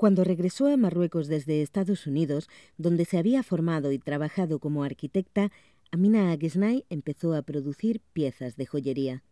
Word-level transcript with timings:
Cuando 0.00 0.24
regresó 0.24 0.66
a 0.66 0.78
Marruecos 0.78 1.28
desde 1.28 1.60
Estados 1.60 2.06
Unidos, 2.06 2.48
donde 2.78 3.04
se 3.04 3.18
había 3.18 3.42
formado 3.42 3.92
y 3.92 3.98
trabajado 3.98 4.58
como 4.58 4.82
arquitecta, 4.82 5.52
Amina 5.90 6.32
Agesnay 6.32 6.86
empezó 6.88 7.34
a 7.34 7.42
producir 7.42 8.00
piezas 8.14 8.56
de 8.56 8.64
joyería. 8.64 9.22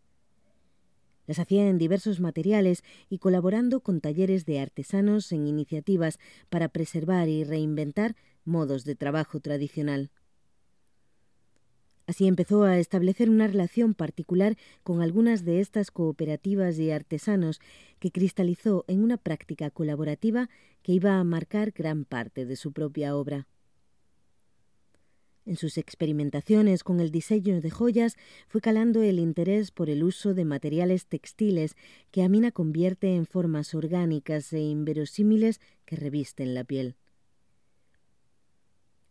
Las 1.25 1.39
hacía 1.39 1.67
en 1.67 1.79
diversos 1.79 2.19
materiales 2.19 2.83
y 3.09 3.17
colaborando 3.17 3.79
con 3.79 3.99
talleres 3.99 4.45
de 4.45 4.59
artesanos 4.59 5.31
en 5.31 5.47
iniciativas 5.47 6.19
para 6.49 6.69
preservar 6.69 7.29
y 7.29 7.43
reinventar 7.43 8.15
modos 8.45 8.85
de 8.85 8.93
trabajo 8.93 9.39
tradicional. 9.39 10.11
Así 12.09 12.25
empezó 12.25 12.63
a 12.63 12.79
establecer 12.79 13.29
una 13.29 13.45
relación 13.45 13.93
particular 13.93 14.57
con 14.81 15.03
algunas 15.03 15.45
de 15.45 15.59
estas 15.59 15.91
cooperativas 15.91 16.79
y 16.79 16.89
artesanos 16.89 17.61
que 17.99 18.09
cristalizó 18.09 18.83
en 18.87 19.03
una 19.03 19.17
práctica 19.17 19.69
colaborativa 19.69 20.49
que 20.81 20.93
iba 20.93 21.19
a 21.19 21.23
marcar 21.23 21.69
gran 21.69 22.05
parte 22.05 22.47
de 22.47 22.55
su 22.55 22.71
propia 22.71 23.15
obra. 23.15 23.45
En 25.45 25.55
sus 25.55 25.77
experimentaciones 25.77 26.83
con 26.83 26.99
el 26.99 27.11
diseño 27.11 27.61
de 27.61 27.69
joyas 27.69 28.15
fue 28.47 28.59
calando 28.59 29.03
el 29.03 29.19
interés 29.19 29.69
por 29.69 29.87
el 29.91 30.03
uso 30.03 30.33
de 30.33 30.45
materiales 30.45 31.05
textiles 31.05 31.75
que 32.09 32.23
Amina 32.23 32.51
convierte 32.51 33.13
en 33.13 33.27
formas 33.27 33.75
orgánicas 33.75 34.51
e 34.51 34.61
inverosímiles 34.61 35.61
que 35.85 35.95
revisten 35.95 36.55
la 36.55 36.63
piel. 36.63 36.95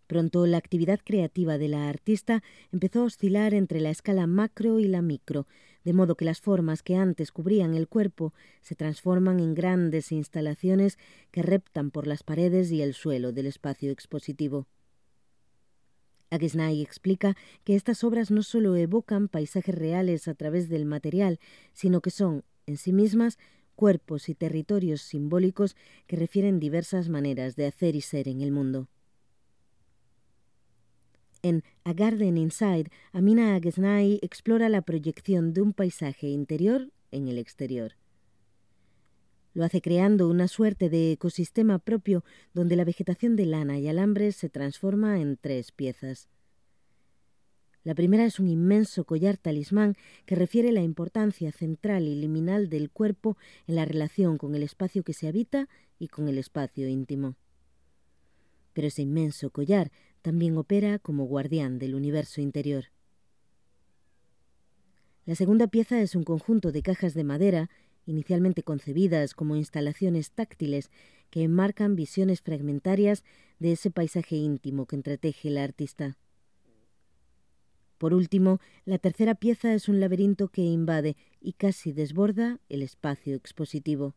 Pronto 0.08 0.46
la 0.46 0.56
actividad 0.56 1.00
creativa 1.04 1.58
de 1.58 1.68
la 1.68 1.86
artista 1.86 2.42
empezó 2.72 3.02
a 3.02 3.04
oscilar 3.04 3.52
entre 3.52 3.78
la 3.78 3.90
escala 3.90 4.26
macro 4.26 4.80
y 4.80 4.88
la 4.88 5.02
micro, 5.02 5.46
de 5.84 5.92
modo 5.92 6.16
que 6.16 6.24
las 6.24 6.40
formas 6.40 6.82
que 6.82 6.96
antes 6.96 7.30
cubrían 7.30 7.74
el 7.74 7.88
cuerpo 7.88 8.32
se 8.62 8.74
transforman 8.74 9.38
en 9.38 9.54
grandes 9.54 10.10
instalaciones 10.10 10.98
que 11.30 11.42
reptan 11.42 11.90
por 11.90 12.06
las 12.06 12.22
paredes 12.22 12.72
y 12.72 12.80
el 12.80 12.94
suelo 12.94 13.32
del 13.32 13.46
espacio 13.46 13.92
expositivo. 13.92 14.66
Agesnay 16.30 16.80
explica 16.80 17.36
que 17.64 17.74
estas 17.74 18.02
obras 18.02 18.30
no 18.30 18.42
solo 18.42 18.76
evocan 18.76 19.28
paisajes 19.28 19.74
reales 19.74 20.26
a 20.26 20.32
través 20.32 20.70
del 20.70 20.86
material, 20.86 21.38
sino 21.74 22.00
que 22.00 22.10
son, 22.10 22.44
en 22.64 22.78
sí 22.78 22.94
mismas, 22.94 23.38
cuerpos 23.74 24.30
y 24.30 24.34
territorios 24.34 25.02
simbólicos 25.02 25.76
que 26.06 26.16
refieren 26.16 26.60
diversas 26.60 27.10
maneras 27.10 27.56
de 27.56 27.66
hacer 27.66 27.94
y 27.94 28.00
ser 28.00 28.26
en 28.26 28.40
el 28.40 28.52
mundo. 28.52 28.88
En 31.42 31.62
A 31.84 31.92
Garden 31.92 32.36
Inside, 32.36 32.90
Amina 33.12 33.54
Agesnay 33.54 34.18
explora 34.22 34.68
la 34.68 34.82
proyección 34.82 35.54
de 35.54 35.62
un 35.62 35.72
paisaje 35.72 36.28
interior 36.28 36.90
en 37.12 37.28
el 37.28 37.38
exterior. 37.38 37.92
Lo 39.54 39.64
hace 39.64 39.80
creando 39.80 40.28
una 40.28 40.48
suerte 40.48 40.88
de 40.88 41.12
ecosistema 41.12 41.78
propio 41.78 42.24
donde 42.54 42.76
la 42.76 42.84
vegetación 42.84 43.36
de 43.36 43.46
lana 43.46 43.78
y 43.78 43.88
alambres 43.88 44.36
se 44.36 44.48
transforma 44.48 45.20
en 45.20 45.36
tres 45.36 45.72
piezas. 45.72 46.28
La 47.84 47.94
primera 47.94 48.24
es 48.24 48.38
un 48.38 48.48
inmenso 48.48 49.04
collar 49.04 49.36
talismán 49.36 49.96
que 50.26 50.34
refiere 50.34 50.72
la 50.72 50.82
importancia 50.82 51.52
central 51.52 52.06
y 52.06 52.16
liminal 52.16 52.68
del 52.68 52.90
cuerpo 52.90 53.36
en 53.66 53.76
la 53.76 53.84
relación 53.84 54.38
con 54.38 54.54
el 54.54 54.62
espacio 54.62 55.04
que 55.04 55.14
se 55.14 55.28
habita 55.28 55.68
y 55.98 56.08
con 56.08 56.28
el 56.28 56.36
espacio 56.38 56.88
íntimo. 56.88 57.36
Pero 58.74 58.88
ese 58.88 59.02
inmenso 59.02 59.50
collar 59.50 59.90
también 60.22 60.56
opera 60.56 60.98
como 60.98 61.24
guardián 61.24 61.78
del 61.78 61.94
universo 61.94 62.40
interior. 62.40 62.86
La 65.24 65.34
segunda 65.34 65.66
pieza 65.66 66.00
es 66.00 66.14
un 66.14 66.24
conjunto 66.24 66.72
de 66.72 66.82
cajas 66.82 67.14
de 67.14 67.24
madera, 67.24 67.70
inicialmente 68.06 68.62
concebidas 68.62 69.34
como 69.34 69.56
instalaciones 69.56 70.30
táctiles 70.32 70.90
que 71.30 71.42
enmarcan 71.42 71.96
visiones 71.96 72.40
fragmentarias 72.40 73.24
de 73.58 73.72
ese 73.72 73.90
paisaje 73.90 74.36
íntimo 74.36 74.86
que 74.86 74.96
entreteje 74.96 75.48
el 75.48 75.58
artista. 75.58 76.16
Por 77.98 78.14
último, 78.14 78.60
la 78.84 78.98
tercera 78.98 79.34
pieza 79.34 79.74
es 79.74 79.88
un 79.88 80.00
laberinto 80.00 80.48
que 80.48 80.62
invade 80.62 81.16
y 81.40 81.54
casi 81.54 81.92
desborda 81.92 82.60
el 82.68 82.82
espacio 82.82 83.34
expositivo. 83.34 84.14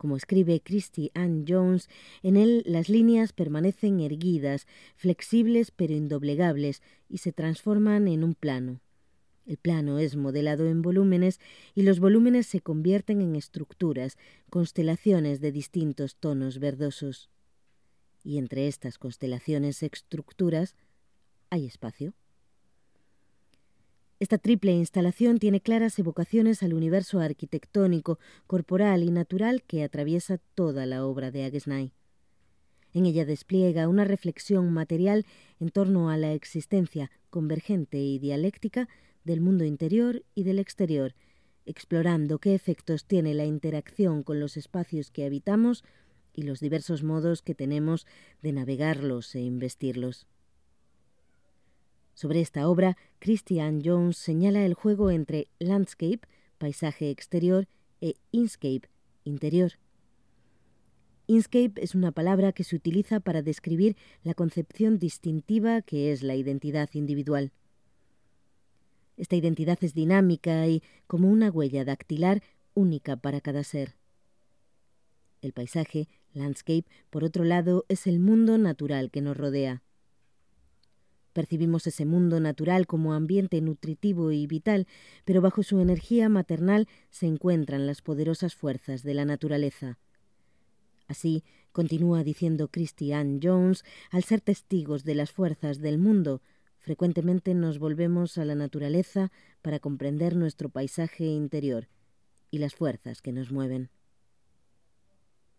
Como 0.00 0.16
escribe 0.16 0.62
Christie 0.62 1.10
Ann 1.12 1.44
Jones, 1.46 1.90
en 2.22 2.38
él 2.38 2.62
las 2.64 2.88
líneas 2.88 3.34
permanecen 3.34 4.00
erguidas, 4.00 4.66
flexibles 4.96 5.72
pero 5.72 5.92
indoblegables, 5.92 6.82
y 7.10 7.18
se 7.18 7.32
transforman 7.32 8.08
en 8.08 8.24
un 8.24 8.34
plano. 8.34 8.80
El 9.44 9.58
plano 9.58 9.98
es 9.98 10.16
modelado 10.16 10.66
en 10.68 10.80
volúmenes 10.80 11.38
y 11.74 11.82
los 11.82 12.00
volúmenes 12.00 12.46
se 12.46 12.62
convierten 12.62 13.20
en 13.20 13.36
estructuras, 13.36 14.16
constelaciones 14.48 15.42
de 15.42 15.52
distintos 15.52 16.16
tonos 16.16 16.60
verdosos. 16.60 17.28
Y 18.24 18.38
entre 18.38 18.68
estas 18.68 18.96
constelaciones 18.96 19.82
estructuras 19.82 20.76
hay 21.50 21.66
espacio. 21.66 22.14
Esta 24.20 24.36
triple 24.36 24.72
instalación 24.72 25.38
tiene 25.38 25.62
claras 25.62 25.98
evocaciones 25.98 26.62
al 26.62 26.74
universo 26.74 27.20
arquitectónico, 27.20 28.18
corporal 28.46 29.02
y 29.02 29.10
natural 29.10 29.62
que 29.62 29.82
atraviesa 29.82 30.36
toda 30.54 30.84
la 30.84 31.06
obra 31.06 31.30
de 31.30 31.44
Agesnay. 31.44 31.94
En 32.92 33.06
ella 33.06 33.24
despliega 33.24 33.88
una 33.88 34.04
reflexión 34.04 34.70
material 34.74 35.24
en 35.58 35.70
torno 35.70 36.10
a 36.10 36.18
la 36.18 36.34
existencia 36.34 37.10
convergente 37.30 37.96
y 37.96 38.18
dialéctica 38.18 38.90
del 39.24 39.40
mundo 39.40 39.64
interior 39.64 40.22
y 40.34 40.44
del 40.44 40.58
exterior, 40.58 41.14
explorando 41.64 42.40
qué 42.40 42.54
efectos 42.54 43.06
tiene 43.06 43.32
la 43.32 43.46
interacción 43.46 44.22
con 44.22 44.38
los 44.38 44.58
espacios 44.58 45.10
que 45.10 45.24
habitamos 45.24 45.82
y 46.34 46.42
los 46.42 46.60
diversos 46.60 47.02
modos 47.02 47.40
que 47.40 47.54
tenemos 47.54 48.06
de 48.42 48.52
navegarlos 48.52 49.34
e 49.34 49.40
investirlos. 49.40 50.26
Sobre 52.20 52.42
esta 52.42 52.68
obra, 52.68 52.98
Christian 53.18 53.80
Jones 53.82 54.18
señala 54.18 54.66
el 54.66 54.74
juego 54.74 55.10
entre 55.10 55.48
landscape, 55.58 56.20
paisaje 56.58 57.08
exterior, 57.08 57.66
e 58.02 58.14
inscape, 58.30 58.90
interior. 59.24 59.78
Inscape 61.28 61.82
es 61.82 61.94
una 61.94 62.12
palabra 62.12 62.52
que 62.52 62.62
se 62.62 62.76
utiliza 62.76 63.20
para 63.20 63.40
describir 63.40 63.96
la 64.22 64.34
concepción 64.34 64.98
distintiva 64.98 65.80
que 65.80 66.12
es 66.12 66.22
la 66.22 66.34
identidad 66.34 66.90
individual. 66.92 67.52
Esta 69.16 69.36
identidad 69.36 69.78
es 69.80 69.94
dinámica 69.94 70.68
y, 70.68 70.82
como 71.06 71.30
una 71.30 71.48
huella 71.50 71.86
dactilar, 71.86 72.42
única 72.74 73.16
para 73.16 73.40
cada 73.40 73.64
ser. 73.64 73.96
El 75.40 75.54
paisaje, 75.54 76.06
landscape, 76.34 76.84
por 77.08 77.24
otro 77.24 77.44
lado, 77.44 77.86
es 77.88 78.06
el 78.06 78.20
mundo 78.20 78.58
natural 78.58 79.10
que 79.10 79.22
nos 79.22 79.38
rodea. 79.38 79.82
Percibimos 81.32 81.86
ese 81.86 82.04
mundo 82.04 82.40
natural 82.40 82.86
como 82.86 83.14
ambiente 83.14 83.60
nutritivo 83.60 84.32
y 84.32 84.46
vital, 84.46 84.86
pero 85.24 85.40
bajo 85.40 85.62
su 85.62 85.80
energía 85.80 86.28
maternal 86.28 86.88
se 87.10 87.26
encuentran 87.26 87.86
las 87.86 88.02
poderosas 88.02 88.54
fuerzas 88.54 89.02
de 89.02 89.14
la 89.14 89.24
naturaleza. 89.24 89.98
Así, 91.06 91.44
continúa 91.72 92.24
diciendo 92.24 92.68
Christian 92.68 93.40
Jones, 93.42 93.84
al 94.10 94.24
ser 94.24 94.40
testigos 94.40 95.04
de 95.04 95.14
las 95.14 95.32
fuerzas 95.32 95.80
del 95.80 95.98
mundo, 95.98 96.42
frecuentemente 96.78 97.54
nos 97.54 97.78
volvemos 97.78 98.38
a 98.38 98.44
la 98.44 98.54
naturaleza 98.54 99.30
para 99.62 99.78
comprender 99.78 100.36
nuestro 100.36 100.68
paisaje 100.68 101.24
interior 101.24 101.88
y 102.50 102.58
las 102.58 102.74
fuerzas 102.74 103.22
que 103.22 103.32
nos 103.32 103.52
mueven. 103.52 103.90